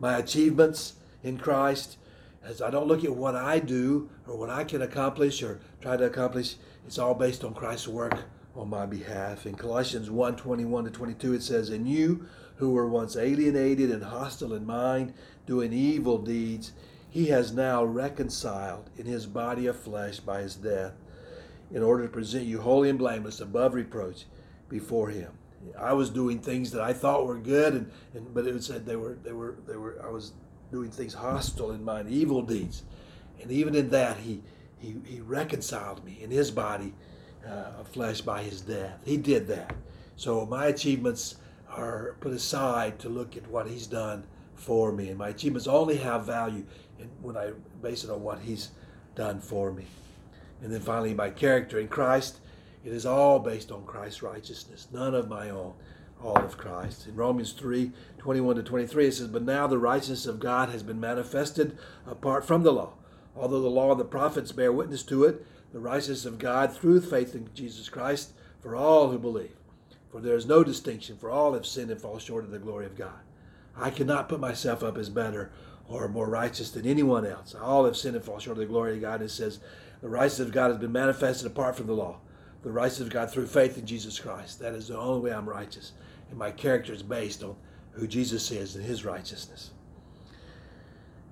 [0.00, 1.96] My achievements in Christ,
[2.42, 5.96] as I don't look at what I do or what I can accomplish or try
[5.96, 6.56] to accomplish,
[6.86, 8.14] it's all based on Christ's work
[8.54, 9.46] on my behalf.
[9.46, 14.02] In Colossians 1 21 to 22, it says, And you who were once alienated and
[14.02, 15.14] hostile in mind,
[15.46, 16.72] doing evil deeds,
[17.08, 20.92] he has now reconciled in his body of flesh by his death,
[21.70, 24.24] in order to present you holy and blameless above reproach
[24.68, 25.37] before him.
[25.78, 28.96] I was doing things that I thought were good, and, and but it said they
[28.96, 30.32] were they were they were I was
[30.70, 32.82] doing things hostile in mind, evil deeds,
[33.40, 34.42] and even in that he
[34.78, 36.92] he, he reconciled me in his body
[37.46, 39.00] uh, of flesh by his death.
[39.04, 39.74] He did that.
[40.16, 41.36] So my achievements
[41.68, 45.08] are put aside to look at what he's done for me.
[45.08, 46.64] And my achievements only have value
[47.22, 47.52] when I
[47.82, 48.70] base it on what he's
[49.14, 49.86] done for me.
[50.62, 52.40] And then finally, my character in Christ,
[52.88, 55.74] it is all based on Christ's righteousness, none of my own,
[56.22, 57.06] all of Christ.
[57.06, 60.82] In Romans 3 21 to 23, it says, But now the righteousness of God has
[60.82, 62.94] been manifested apart from the law.
[63.36, 67.02] Although the law and the prophets bear witness to it, the righteousness of God through
[67.02, 69.56] faith in Jesus Christ for all who believe.
[70.10, 72.86] For there is no distinction, for all have sinned and fall short of the glory
[72.86, 73.20] of God.
[73.76, 75.52] I cannot put myself up as better
[75.86, 77.54] or more righteous than anyone else.
[77.54, 79.20] All have sinned and fall short of the glory of God.
[79.20, 79.60] It says,
[80.00, 82.20] the righteousness of God has been manifested apart from the law.
[82.68, 84.58] The righteousness of God through faith in Jesus Christ.
[84.60, 85.92] That is the only way I'm righteous.
[86.28, 87.56] And my character is based on
[87.92, 89.70] who Jesus is and his righteousness.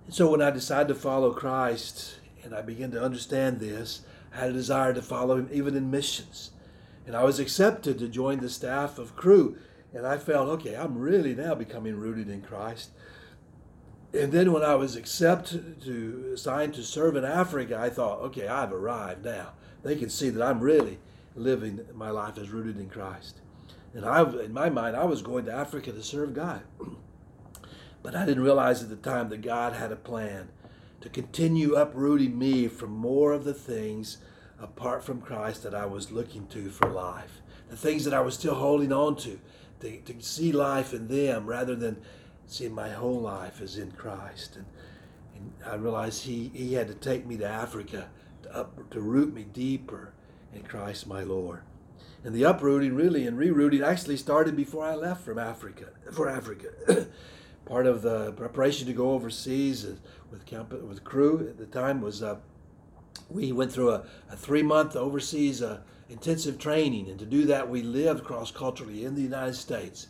[0.07, 4.01] And so when I decide to follow Christ and I begin to understand this,
[4.35, 6.53] I had a desire to follow him even in missions.
[7.07, 9.59] And I was accepted to join the staff of Cru.
[9.93, 12.93] And I felt, okay, I'm really now becoming rooted in Christ.
[14.15, 18.49] And then when I was accepted to assigned to serve in Africa, I thought, okay,
[18.49, 19.53] I've arrived now.
[19.83, 20.99] They can see that I'm really
[21.37, 23.41] living my life as rooted in Christ.
[23.95, 26.63] And I, in my mind, I was going to Africa to serve God.
[28.03, 30.49] but I didn't realize at the time that God had a plan
[31.01, 34.19] to continue uprooting me from more of the things
[34.59, 37.43] apart from Christ that I was looking to for life.
[37.69, 39.39] The things that I was still holding on to,
[39.81, 41.99] to, to see life in them rather than
[42.47, 44.57] seeing my whole life as in Christ.
[44.57, 44.67] And,
[45.35, 48.09] and I realized he, he had to take me to Africa
[48.45, 50.13] to, up, to root me deeper
[50.57, 51.61] in Christ my Lord.
[52.25, 56.69] And the uprooting really and rerooting actually started before I left from Africa for Africa.
[57.67, 59.87] Part of the preparation to go overseas
[60.31, 62.37] with camp, with Cru at the time was uh,
[63.31, 67.69] we went through a, a three month overseas uh, intensive training, and to do that,
[67.69, 70.09] we lived cross culturally in the United States.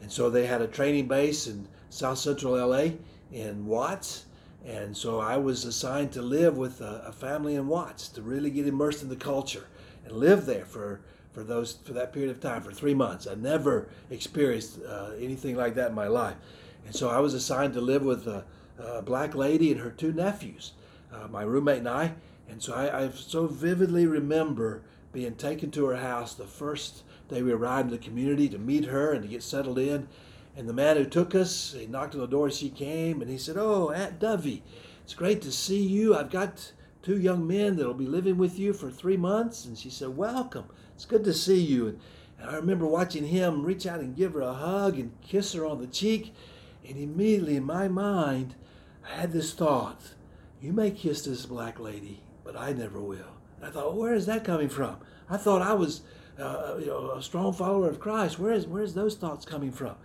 [0.00, 2.92] And so they had a training base in South Central LA
[3.32, 4.26] in Watts.
[4.66, 8.50] And so I was assigned to live with a, a family in Watts to really
[8.50, 9.66] get immersed in the culture
[10.04, 11.00] and live there for,
[11.32, 13.26] for those for that period of time for three months.
[13.26, 16.36] I never experienced uh, anything like that in my life,
[16.86, 18.44] and so I was assigned to live with a,
[18.78, 20.72] a black lady and her two nephews,
[21.12, 22.12] uh, my roommate and I,
[22.48, 27.42] and so I, I so vividly remember being taken to her house the first day
[27.42, 30.08] we arrived in the community to meet her and to get settled in.
[30.56, 33.38] And the man who took us, he knocked on the door, she came, and he
[33.38, 34.62] said, Oh, Aunt Dovey,
[35.02, 36.14] it's great to see you.
[36.14, 39.64] I've got two young men that'll be living with you for three months.
[39.64, 40.66] And she said, Welcome.
[40.94, 41.88] It's good to see you.
[41.88, 42.00] And,
[42.38, 45.64] and I remember watching him reach out and give her a hug and kiss her
[45.64, 46.34] on the cheek.
[46.86, 48.54] And immediately in my mind,
[49.04, 50.14] I had this thought
[50.62, 53.36] you may kiss this black lady, but I never will.
[53.56, 54.96] And I thought, where is that coming from?
[55.28, 56.02] I thought I was
[56.38, 58.38] uh, you know, a strong follower of Christ.
[58.38, 59.96] Where is where is those thoughts coming from?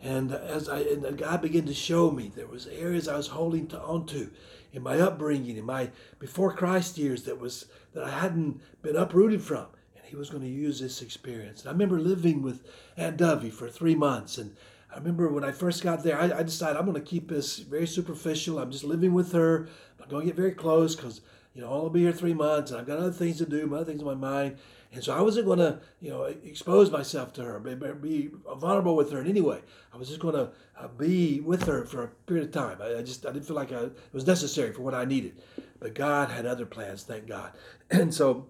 [0.00, 3.66] And as I and God began to show me, there was areas I was holding
[3.68, 4.30] to, onto
[4.72, 9.42] in my upbringing, in my before Christ years that was that I hadn't been uprooted
[9.42, 9.66] from.
[9.96, 11.60] And He was going to use this experience.
[11.60, 12.64] And I remember living with
[12.96, 14.54] Aunt Dovey for three months, and
[14.92, 17.58] I remember when I first got there, I, I decided I'm going to keep this
[17.58, 18.58] very superficial.
[18.58, 19.66] I'm just living with her.
[19.66, 21.20] I'm not going to get very close because,
[21.58, 23.84] you know, I'll be here three months and I've got other things to do, other
[23.84, 24.58] things in my mind.
[24.92, 28.94] And so I wasn't going to, you know, expose myself to her, be, be vulnerable
[28.94, 29.58] with her in any way.
[29.92, 32.78] I was just going to uh, be with her for a period of time.
[32.80, 35.42] I, I just, I didn't feel like I, it was necessary for what I needed.
[35.80, 37.50] But God had other plans, thank God.
[37.90, 38.46] And so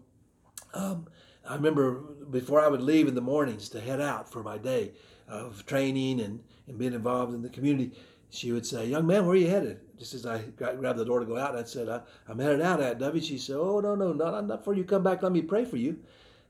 [0.75, 1.07] um,
[1.49, 1.95] I remember
[2.31, 4.93] before I would leave in the mornings to head out for my day,
[5.27, 7.93] of training and, and being involved in the community,
[8.29, 9.81] she would say, Young man, where are you headed?
[9.99, 12.61] Just as I got, grabbed the door to go out, I said, I, am headed
[12.61, 13.23] out at W.
[13.23, 15.23] She said, Oh, no, no, not, not before you come back.
[15.23, 15.99] Let me pray for you.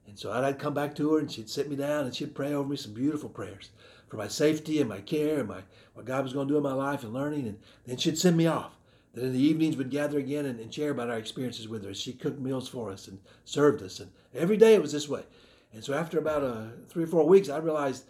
[0.06, 2.54] And so I'd come back to her and she'd sit me down and she'd pray
[2.54, 3.70] over me some beautiful prayers
[4.08, 5.62] for my safety and my care and my
[5.94, 7.46] what God was going to do in my life and learning.
[7.46, 8.72] And then she'd send me off.
[9.14, 11.92] Then in the evenings we'd gather again and, and share about our experiences with her.
[11.92, 14.00] She cooked meals for us and served us.
[14.00, 15.24] And every day it was this way.
[15.72, 18.04] And so after about uh, three or four weeks, I realized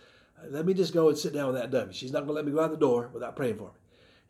[0.50, 1.92] let me just go and sit down with Aunt Dovey.
[1.92, 3.70] She's not going to let me go out the door without praying for me.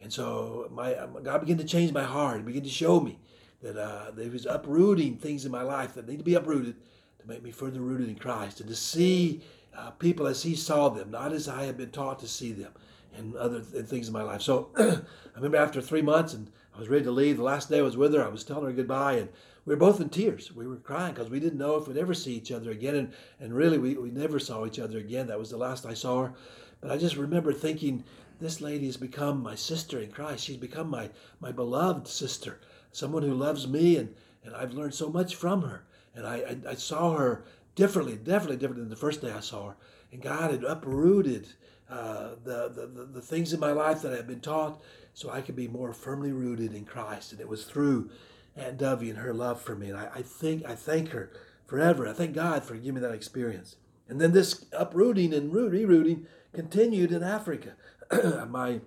[0.00, 2.38] And so my God began to change my heart.
[2.38, 3.18] He began to show me
[3.62, 6.76] that uh, there was uprooting things in my life that need to be uprooted
[7.20, 9.42] to make me further rooted in Christ and to see
[9.76, 12.72] uh, people as He saw them, not as I had been taught to see them,
[13.16, 14.42] and other th- things in my life.
[14.42, 15.00] So I
[15.34, 17.36] remember after three months, and I was ready to leave.
[17.36, 18.24] The last day I was with her.
[18.24, 19.28] I was telling her goodbye, and
[19.66, 20.54] we were both in tears.
[20.54, 22.94] We were crying because we didn't know if we'd ever see each other again.
[22.94, 25.26] And, and really, we, we never saw each other again.
[25.26, 26.32] That was the last I saw her.
[26.80, 28.04] But I just remember thinking,
[28.40, 30.44] this lady has become my sister in Christ.
[30.44, 32.60] She's become my, my beloved sister,
[32.92, 35.84] someone who loves me, and, and I've learned so much from her.
[36.14, 39.68] And I, I, I saw her differently, definitely different than the first day I saw
[39.68, 39.76] her.
[40.12, 41.48] And God had uprooted
[41.90, 44.80] uh, the, the, the, the things in my life that I had been taught
[45.14, 47.32] so I could be more firmly rooted in Christ.
[47.32, 48.10] And it was through
[48.56, 49.88] Aunt Dovey and her love for me.
[49.88, 51.30] And I, I think I thank her
[51.66, 52.06] forever.
[52.06, 53.76] I thank God for giving me that experience.
[54.08, 57.74] And then this uprooting and rerooting continued in Africa.
[58.48, 58.80] My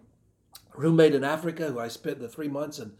[0.75, 2.93] roommate in Africa, who I spent the three months in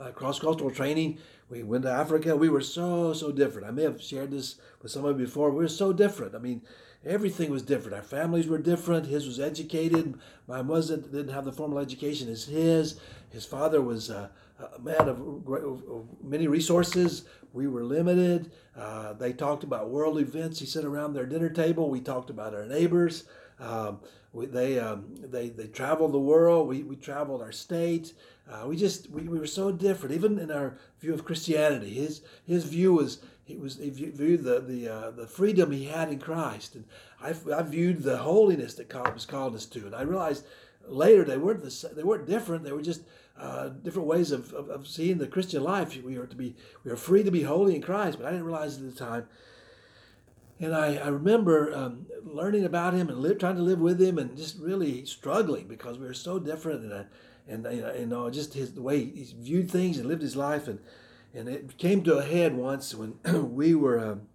[0.00, 2.36] uh, cross cultural training, we went to Africa.
[2.36, 3.66] We were so, so different.
[3.66, 5.50] I may have shared this with somebody before.
[5.50, 6.34] We were so different.
[6.34, 6.62] I mean,
[7.04, 7.94] everything was different.
[7.94, 9.06] Our families were different.
[9.06, 10.18] His was educated.
[10.46, 12.98] Mine wasn't, didn't have the formal education as his.
[13.30, 14.28] His father was uh,
[14.76, 17.24] a man of, of, many resources.
[17.52, 18.52] We were limited.
[18.76, 20.60] Uh, they talked about world events.
[20.60, 21.90] He sat around their dinner table.
[21.90, 23.24] We talked about our neighbors.
[23.60, 24.00] Um,
[24.34, 26.68] we, they, um, they, they traveled the world.
[26.68, 28.12] We, we traveled our state.
[28.50, 31.94] Uh, we just we, we were so different, even in our view of Christianity.
[31.94, 36.10] His his view was he was he viewed the the uh, the freedom he had
[36.10, 36.84] in Christ, and
[37.22, 39.86] I, I viewed the holiness that God was called us to.
[39.86, 40.44] And I realized
[40.86, 42.64] later they weren't the, they weren't different.
[42.64, 43.02] They were just
[43.38, 45.96] uh, different ways of, of, of, seeing the Christian life.
[46.02, 48.46] We are to be we are free to be holy in Christ, but I didn't
[48.46, 49.26] realize at the time.
[50.60, 54.18] And I, I remember um, learning about him and live, trying to live with him,
[54.18, 57.02] and just really struggling because we were so different, and uh,
[57.48, 60.36] and you know, you know just his the way he viewed things and lived his
[60.36, 60.78] life, and
[61.34, 63.18] and it came to a head once when
[63.54, 63.98] we were.
[63.98, 64.28] Um,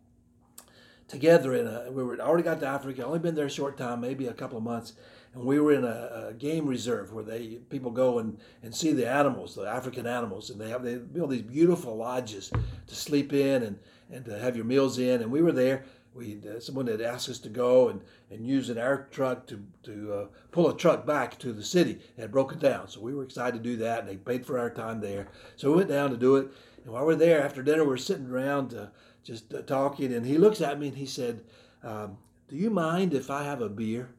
[1.07, 3.99] together in a, we were already got to Africa, only been there a short time,
[3.99, 4.93] maybe a couple of months,
[5.33, 8.93] and we were in a, a, game reserve where they people go and, and see
[8.93, 12.51] the animals, the African animals, and they have they build these beautiful lodges
[12.87, 13.79] to sleep in and,
[14.11, 15.21] and to have your meals in.
[15.21, 15.83] And we were there.
[16.13, 19.63] We uh, someone had asked us to go and, and use an air truck to
[19.83, 21.99] to uh, pull a truck back to the city.
[22.17, 24.57] It had broken down, so we were excited to do that, and they paid for
[24.57, 25.27] our time there.
[25.55, 26.49] So we went down to do it.
[26.83, 28.87] And while we're there, after dinner, we're sitting around uh,
[29.23, 31.43] just uh, talking, and he looks at me and he said,
[31.83, 32.17] um,
[32.47, 34.09] "Do you mind if I have a beer?"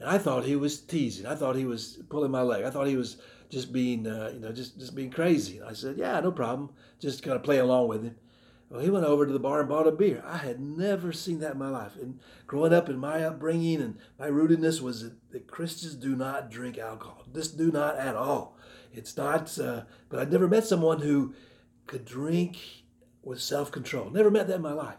[0.00, 1.26] And I thought he was teasing.
[1.26, 2.64] I thought he was pulling my leg.
[2.64, 3.18] I thought he was
[3.50, 5.58] just being, uh, you know, just, just being crazy.
[5.58, 6.70] And I said, yeah, no problem.
[6.98, 8.16] Just kind of play along with him.
[8.70, 10.22] Well, he went over to the bar and bought a beer.
[10.24, 11.96] I had never seen that in my life.
[12.00, 16.52] And growing up in my upbringing and my rootedness was that, that Christians do not
[16.52, 17.24] drink alcohol.
[17.34, 18.56] Just do not at all.
[18.92, 21.34] It's not, uh, but I'd never met someone who
[21.88, 22.58] could drink
[23.24, 24.08] with self control.
[24.08, 24.98] Never met that in my life.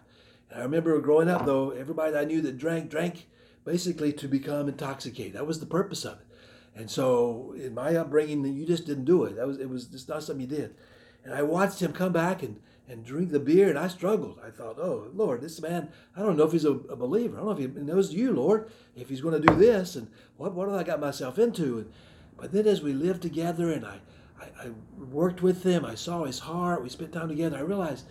[0.49, 3.29] And I remember growing up, though, everybody I knew that drank, drank
[3.63, 5.33] basically to become intoxicated.
[5.33, 6.27] That was the purpose of it.
[6.75, 9.37] And so in my upbringing, you just didn't do it.
[9.37, 10.75] That was it was just not something you did.
[11.23, 12.59] and I watched him come back and,
[12.91, 14.37] and drink the beer, and I struggled.
[14.45, 17.37] I thought, oh, Lord, this man, I don't know if he's a, a believer.
[17.37, 20.07] I don't know if he knows you, Lord, if he's going to do this, and
[20.35, 21.79] what, what have I got myself into?
[21.79, 21.91] And,
[22.35, 23.99] but then as we lived together and I,
[24.41, 24.71] I, I
[25.09, 28.05] worked with him, I saw his heart, we spent time together, I realized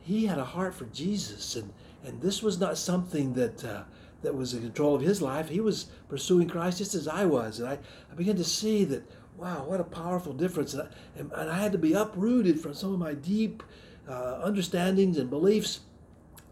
[0.00, 1.72] he had a heart for Jesus, and,
[2.04, 3.64] and this was not something that.
[3.64, 3.82] Uh,
[4.22, 5.48] that was in control of his life.
[5.48, 7.58] He was pursuing Christ just as I was.
[7.58, 7.72] And I,
[8.08, 9.02] I began to see that
[9.36, 10.74] wow, what a powerful difference.
[10.74, 13.62] And I, and I had to be uprooted from some of my deep
[14.08, 15.80] uh, understandings and beliefs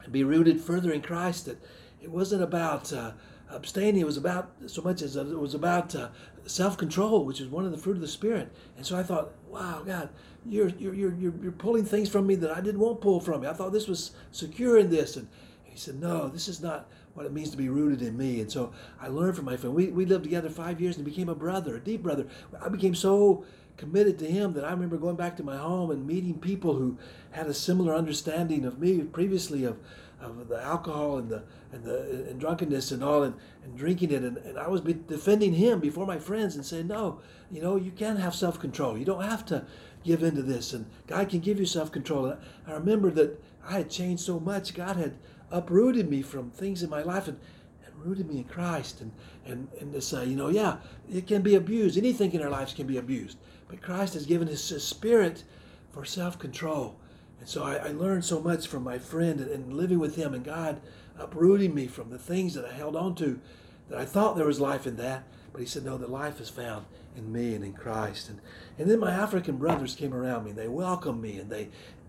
[0.03, 1.47] and be rooted further in Christ.
[1.47, 1.59] That
[2.03, 3.13] it wasn't about uh,
[3.51, 6.09] abstaining, it was about so much as it was about uh,
[6.47, 8.53] self control, which is one of the fruit of the Spirit.
[8.77, 10.11] And so I thought, wow, God,
[10.47, 13.49] you're, you're, you're, you're pulling things from me that I didn't want pulled from me.
[13.49, 15.17] I thought this was secure in this.
[15.17, 15.29] And
[15.65, 18.41] he said, no, this is not what it means to be rooted in me.
[18.41, 19.75] And so I learned from my friend.
[19.75, 22.27] We, we lived together five years and became a brother, a deep brother.
[22.61, 23.45] I became so
[23.81, 26.99] committed to him that I remember going back to my home and meeting people who
[27.31, 29.79] had a similar understanding of me previously of,
[30.21, 34.23] of the alcohol and the and the and drunkenness and all and, and drinking it.
[34.23, 37.91] And, and I was defending him before my friends and saying no you know you
[37.91, 38.99] can have self-control.
[38.99, 39.65] You don't have to
[40.05, 42.27] give into this and God can give you self-control.
[42.27, 44.75] And I remember that I had changed so much.
[44.75, 45.15] God had
[45.51, 47.39] uprooted me from things in my life and,
[47.87, 49.01] and rooted me in Christ.
[49.01, 49.13] And,
[49.47, 50.77] and, and to say, you know, yeah,
[51.11, 51.97] it can be abused.
[51.97, 53.39] Anything in our lives can be abused.
[53.71, 55.45] But Christ has given us his spirit
[55.93, 56.97] for self control.
[57.39, 60.35] And so I, I, learned so much from my friend and, and living with him
[60.35, 60.81] and God
[61.19, 63.41] uprooting me from the things that I held on to
[63.89, 65.23] that I thought there was life in that.
[65.53, 66.85] But he said, no, the life is found
[67.17, 68.29] in me and in Christ.
[68.29, 68.41] And,
[68.79, 71.69] and then my African brothers came around me and they welcomed me and they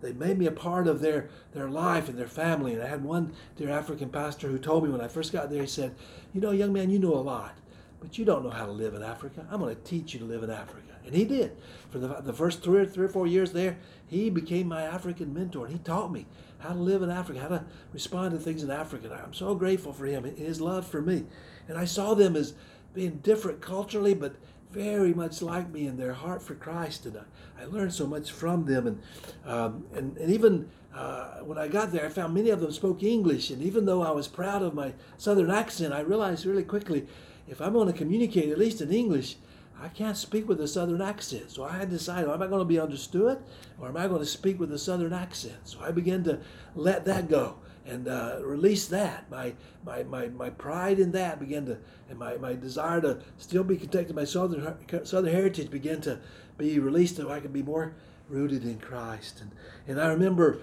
[0.00, 2.72] they made me a part of their, their life and their family.
[2.72, 5.60] And I had one dear African pastor who told me when I first got there,
[5.60, 5.94] he said,
[6.32, 7.56] You know, young man, you know a lot,
[8.04, 9.46] but you don't know how to live in Africa.
[9.50, 10.92] I'm going to teach you to live in Africa.
[11.06, 11.56] And he did.
[11.90, 15.32] For the, the first three or, three or four years there, he became my African
[15.32, 15.64] mentor.
[15.66, 16.26] And he taught me
[16.58, 17.64] how to live in Africa, how to
[17.94, 19.10] respond to things in Africa.
[19.10, 21.24] And I'm so grateful for him and his love for me.
[21.66, 22.52] And I saw them as
[22.92, 24.36] being different culturally, but
[24.74, 28.32] very much like me in their heart for Christ, and I, I learned so much
[28.32, 28.86] from them.
[28.88, 29.02] And
[29.46, 33.02] um, and, and even uh, when I got there, I found many of them spoke
[33.02, 37.06] English, and even though I was proud of my Southern accent, I realized really quickly,
[37.48, 39.36] if I'm going to communicate at least in English,
[39.80, 41.50] I can't speak with a Southern accent.
[41.50, 43.38] So I had to decide, am I going to be understood,
[43.78, 45.56] or am I going to speak with a Southern accent?
[45.64, 46.40] So I began to
[46.74, 49.30] let that go and uh, release that.
[49.30, 49.52] My,
[49.84, 51.78] my, my, my pride in that began to,
[52.08, 56.18] and my, my desire to still be connected to my southern, southern heritage began to
[56.56, 57.94] be released so I could be more
[58.28, 59.42] rooted in Christ.
[59.42, 59.50] And,
[59.86, 60.60] and I remember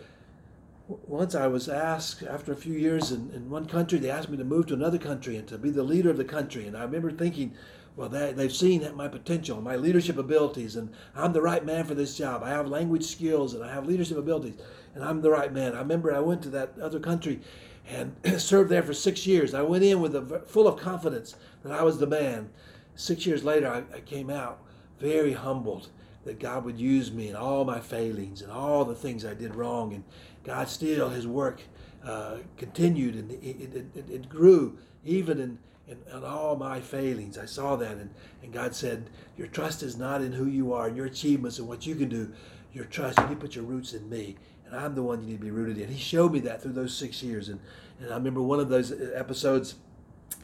[1.08, 4.38] once I was asked, after a few years in, in one country, they asked me
[4.38, 6.68] to move to another country and to be the leader of the country.
[6.68, 7.54] And I remember thinking,
[7.96, 11.94] well, they, they've seen my potential, my leadership abilities, and I'm the right man for
[11.94, 12.42] this job.
[12.44, 14.56] I have language skills and I have leadership abilities
[14.96, 15.76] and I'm the right man.
[15.76, 17.42] I remember I went to that other country
[17.88, 19.54] and served there for six years.
[19.54, 22.50] I went in with a, full of confidence that I was the man.
[22.96, 24.62] Six years later, I, I came out
[25.00, 25.90] very humbled
[26.24, 29.56] that God would use me and all my failings and all the things I did
[29.56, 29.94] wrong.
[29.94, 30.04] And
[30.44, 31.62] God still, His work
[32.04, 37.38] uh, continued and it, it, it, it, grew even in, in, in, all my failings.
[37.38, 37.92] I saw that.
[37.98, 38.10] And,
[38.42, 41.68] and God said, Your trust is not in who you are and your achievements and
[41.68, 42.32] what you can do.
[42.74, 44.38] Your trust, you put your roots in me
[44.72, 45.90] and I'm the one you need to be rooted in.
[45.90, 47.60] He showed me that through those six years, and
[48.00, 49.76] and I remember one of those episodes.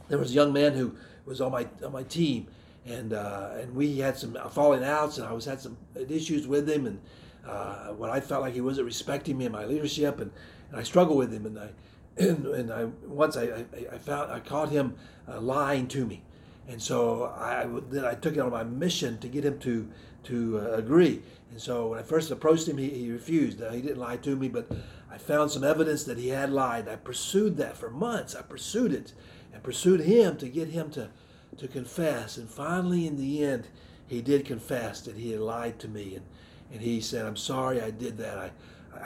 [0.08, 2.46] There was a young man who was on my on my team,
[2.86, 5.76] and uh, and we had some falling outs, and I was had some
[6.08, 7.00] issues with him, and
[7.48, 10.30] uh, when I felt like he wasn't respecting me and my leadership, and,
[10.70, 11.68] and I struggled with him, and I
[12.18, 14.96] and, and I once I, I, I found I caught him
[15.28, 16.22] uh, lying to me,
[16.68, 19.88] and so I then I took it on my mission to get him to
[20.24, 21.22] to uh, agree.
[21.50, 23.62] And so when I first approached him, he, he refused.
[23.70, 24.70] He didn't lie to me, but
[25.10, 26.88] I found some evidence that he had lied.
[26.88, 28.34] I pursued that for months.
[28.34, 29.14] I pursued it
[29.54, 31.08] and pursued him to get him to,
[31.56, 32.36] to confess.
[32.36, 33.68] And finally, in the end,
[34.06, 36.16] he did confess that he had lied to me.
[36.16, 36.26] And,
[36.72, 38.38] and he said, I'm sorry I did that.
[38.38, 38.50] I,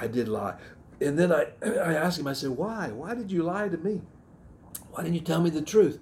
[0.05, 0.57] I did lie.
[1.01, 2.89] And then I, I asked him, I said, why?
[2.89, 4.01] Why did you lie to me?
[4.91, 5.99] Why didn't you tell me the truth?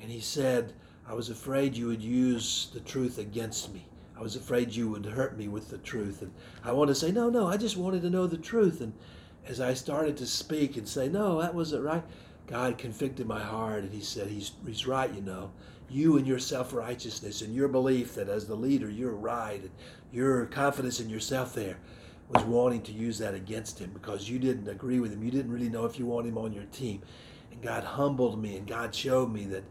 [0.00, 0.72] And he said,
[1.08, 3.86] I was afraid you would use the truth against me.
[4.18, 6.22] I was afraid you would hurt me with the truth.
[6.22, 6.32] And
[6.64, 8.80] I wanted to say, no, no, I just wanted to know the truth.
[8.80, 8.92] And
[9.46, 12.02] as I started to speak and say, no, that wasn't right,
[12.46, 15.50] God convicted my heart and He said, He's, he's right, you know.
[15.88, 19.70] You and your self righteousness and your belief that as the leader you're right and
[20.12, 21.76] your confidence in yourself there
[22.28, 25.22] was wanting to use that against him because you didn't agree with him.
[25.22, 27.02] You didn't really know if you want him on your team.
[27.52, 29.64] And God humbled me and God showed me that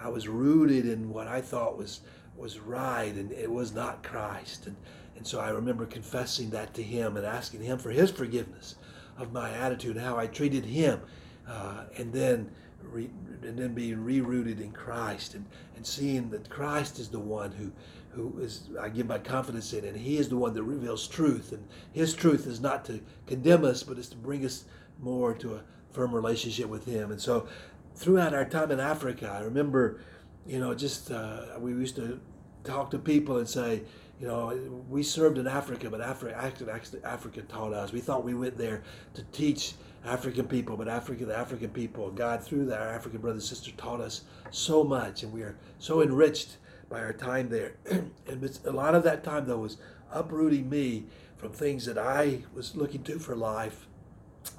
[0.00, 2.00] I was rooted in what I thought was
[2.36, 4.66] was right and it was not Christ.
[4.66, 4.76] And,
[5.16, 8.76] And so I remember confessing that to him and asking him for his forgiveness
[9.18, 11.00] of my attitude and how I treated him.
[11.46, 12.50] Uh, and then
[12.84, 13.10] re,
[13.42, 17.72] and then being rerooted in Christ and, and seeing that Christ is the one who
[18.10, 21.52] who is I give my confidence in and he is the one that reveals truth.
[21.52, 24.64] And his truth is not to condemn us but is to bring us
[25.00, 25.62] more to a
[25.92, 27.10] firm relationship with him.
[27.10, 27.48] And so
[27.94, 30.00] throughout our time in Africa I remember
[30.46, 32.20] you know just uh, we used to
[32.64, 33.82] talk to people and say
[34.22, 34.56] you know,
[34.88, 37.90] we served in Africa, but Africa, Africa taught us.
[37.90, 42.40] We thought we went there to teach African people, but Africa, the African people, God
[42.40, 46.58] through our African brothers and sisters taught us so much, and we are so enriched
[46.88, 47.74] by our time there.
[47.90, 49.78] and a lot of that time though was
[50.12, 51.06] uprooting me
[51.36, 53.88] from things that I was looking to for life,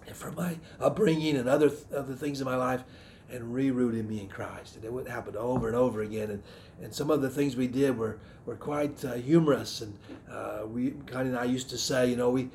[0.05, 2.84] and from my upbringing and other other things in my life
[3.32, 4.76] and rerooting me in Christ.
[4.76, 6.30] And it would happen over and over again.
[6.30, 6.43] And,
[6.82, 9.82] and some of the things we did were, were quite uh, humorous.
[9.82, 9.97] And
[10.30, 12.49] uh, we, Connie and I used to say, you know, we,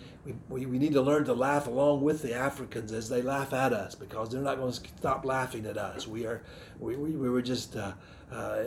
[0.49, 3.73] we, we need to learn to laugh along with the Africans as they laugh at
[3.73, 6.07] us because they're not going to stop laughing at us.
[6.07, 6.43] We are,
[6.79, 7.93] we, we, we were just uh,
[8.33, 8.64] uh,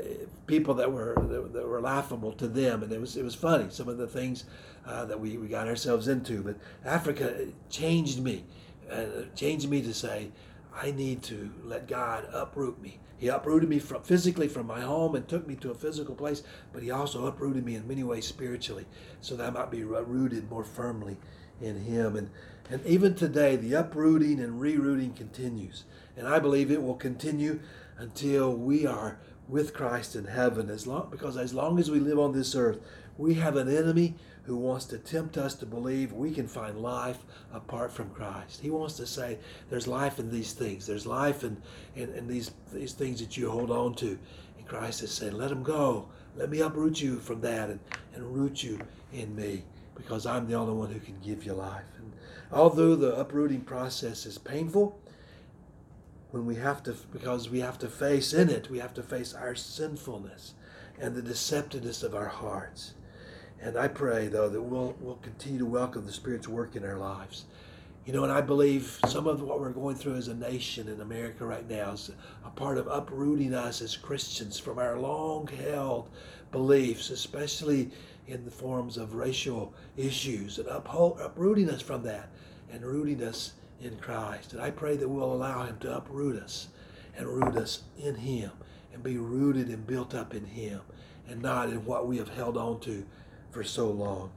[0.48, 1.16] people that were,
[1.54, 2.84] that were laughable to them.
[2.84, 4.46] And it was, it was funny, some of the things
[4.86, 6.42] uh, that we, we got ourselves into.
[6.42, 8.44] But Africa changed me,
[8.92, 10.32] uh, changed me to say,
[10.74, 13.00] I need to let God uproot me.
[13.18, 16.42] He uprooted me from physically from my home and took me to a physical place,
[16.74, 18.86] but he also uprooted me in many ways spiritually,
[19.20, 21.18] so that I might be rooted more firmly
[21.62, 22.16] in him.
[22.16, 22.32] And
[22.72, 25.84] and even today, the uprooting and rerooting continues.
[26.16, 27.60] And I believe it will continue
[27.98, 29.20] until we are
[29.50, 30.70] with Christ in heaven.
[30.70, 32.80] As long because as long as we live on this earth,
[33.18, 37.20] we have an enemy who wants to tempt us to believe we can find life
[37.54, 38.62] apart from Christ.
[38.62, 39.38] He wants to say
[39.70, 40.88] there's life in these things.
[40.88, 41.62] There's life in,
[41.96, 44.18] in, in these, these things that you hold on to.
[44.58, 46.08] And Christ is saying, let them go.
[46.36, 47.80] Let me uproot you from that and,
[48.16, 48.80] and root you
[49.14, 49.64] in me
[49.96, 51.84] because I'm the only one who can give you life.
[51.98, 52.12] And
[52.52, 55.00] although the uprooting process is painful,
[56.32, 59.34] when we have to, because we have to face in it, we have to face
[59.34, 60.54] our sinfulness
[61.00, 62.94] and the deceptiveness of our hearts.
[63.62, 66.98] And I pray, though, that we'll, we'll continue to welcome the Spirit's work in our
[66.98, 67.46] lives.
[68.06, 71.02] You know, and I believe some of what we're going through as a nation in
[71.02, 72.10] America right now is
[72.44, 76.10] a part of uprooting us as Christians from our long held
[76.52, 77.92] beliefs, especially
[78.28, 82.30] in the forms of racial issues, and uphold, uprooting us from that
[82.72, 84.54] and rooting us in Christ.
[84.54, 86.70] And I pray that we'll allow Him to uproot us
[87.16, 88.52] and root us in Him
[88.92, 90.82] and be rooted and built up in Him
[91.30, 93.06] and not in what we have held on to
[93.52, 94.32] for so long.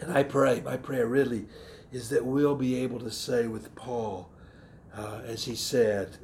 [0.00, 1.46] And I pray, my prayer really
[1.92, 4.30] is that we'll be able to say with Paul,
[4.96, 6.16] uh, as he said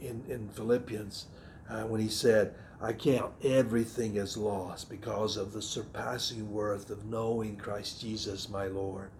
[0.00, 1.26] in, in Philippians,
[1.68, 7.04] uh, when he said, I count everything as lost because of the surpassing worth of
[7.04, 9.10] knowing Christ Jesus my Lord.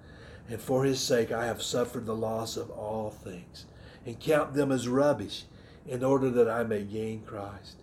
[0.49, 3.66] And for his sake I have suffered the loss of all things,
[4.07, 5.45] and count them as rubbish,
[5.87, 7.83] in order that I may gain Christ,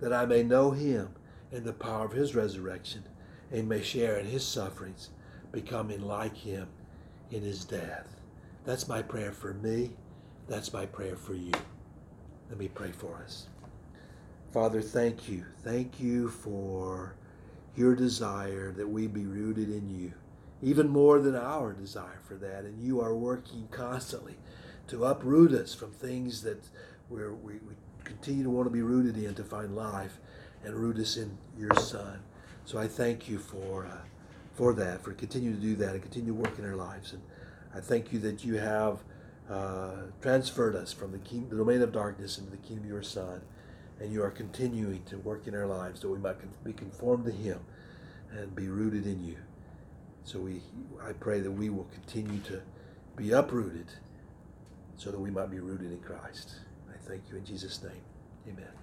[0.00, 1.10] that I may know him
[1.52, 3.04] and the power of his resurrection
[3.50, 5.10] and may share in his sufferings,
[5.52, 6.68] becoming like him
[7.30, 8.16] in his death.
[8.64, 9.90] That's my prayer for me.
[10.48, 11.52] That's my prayer for you.
[12.48, 13.46] Let me pray for us.
[14.52, 15.44] Father, thank you.
[15.62, 17.14] Thank you for
[17.76, 20.12] your desire that we be rooted in you,
[20.60, 22.64] even more than our desire for that.
[22.64, 24.36] And you are working constantly
[24.88, 26.64] to uproot us from things that
[27.08, 27.54] we, we
[28.02, 30.18] continue to want to be rooted in to find life
[30.64, 32.20] and root us in your Son.
[32.70, 33.98] So I thank you for uh,
[34.52, 37.12] for that, for continuing to do that and continue to work in our lives.
[37.12, 37.20] And
[37.74, 39.00] I thank you that you have
[39.50, 43.02] uh, transferred us from the, king, the domain of darkness into the kingdom of your
[43.02, 43.40] Son,
[43.98, 47.32] and you are continuing to work in our lives that we might be conformed to
[47.32, 47.58] Him
[48.30, 49.38] and be rooted in you.
[50.22, 50.62] So we,
[51.02, 52.62] I pray that we will continue to
[53.16, 53.86] be uprooted
[54.96, 56.54] so that we might be rooted in Christ.
[56.88, 58.04] I thank you in Jesus' name.
[58.46, 58.79] Amen.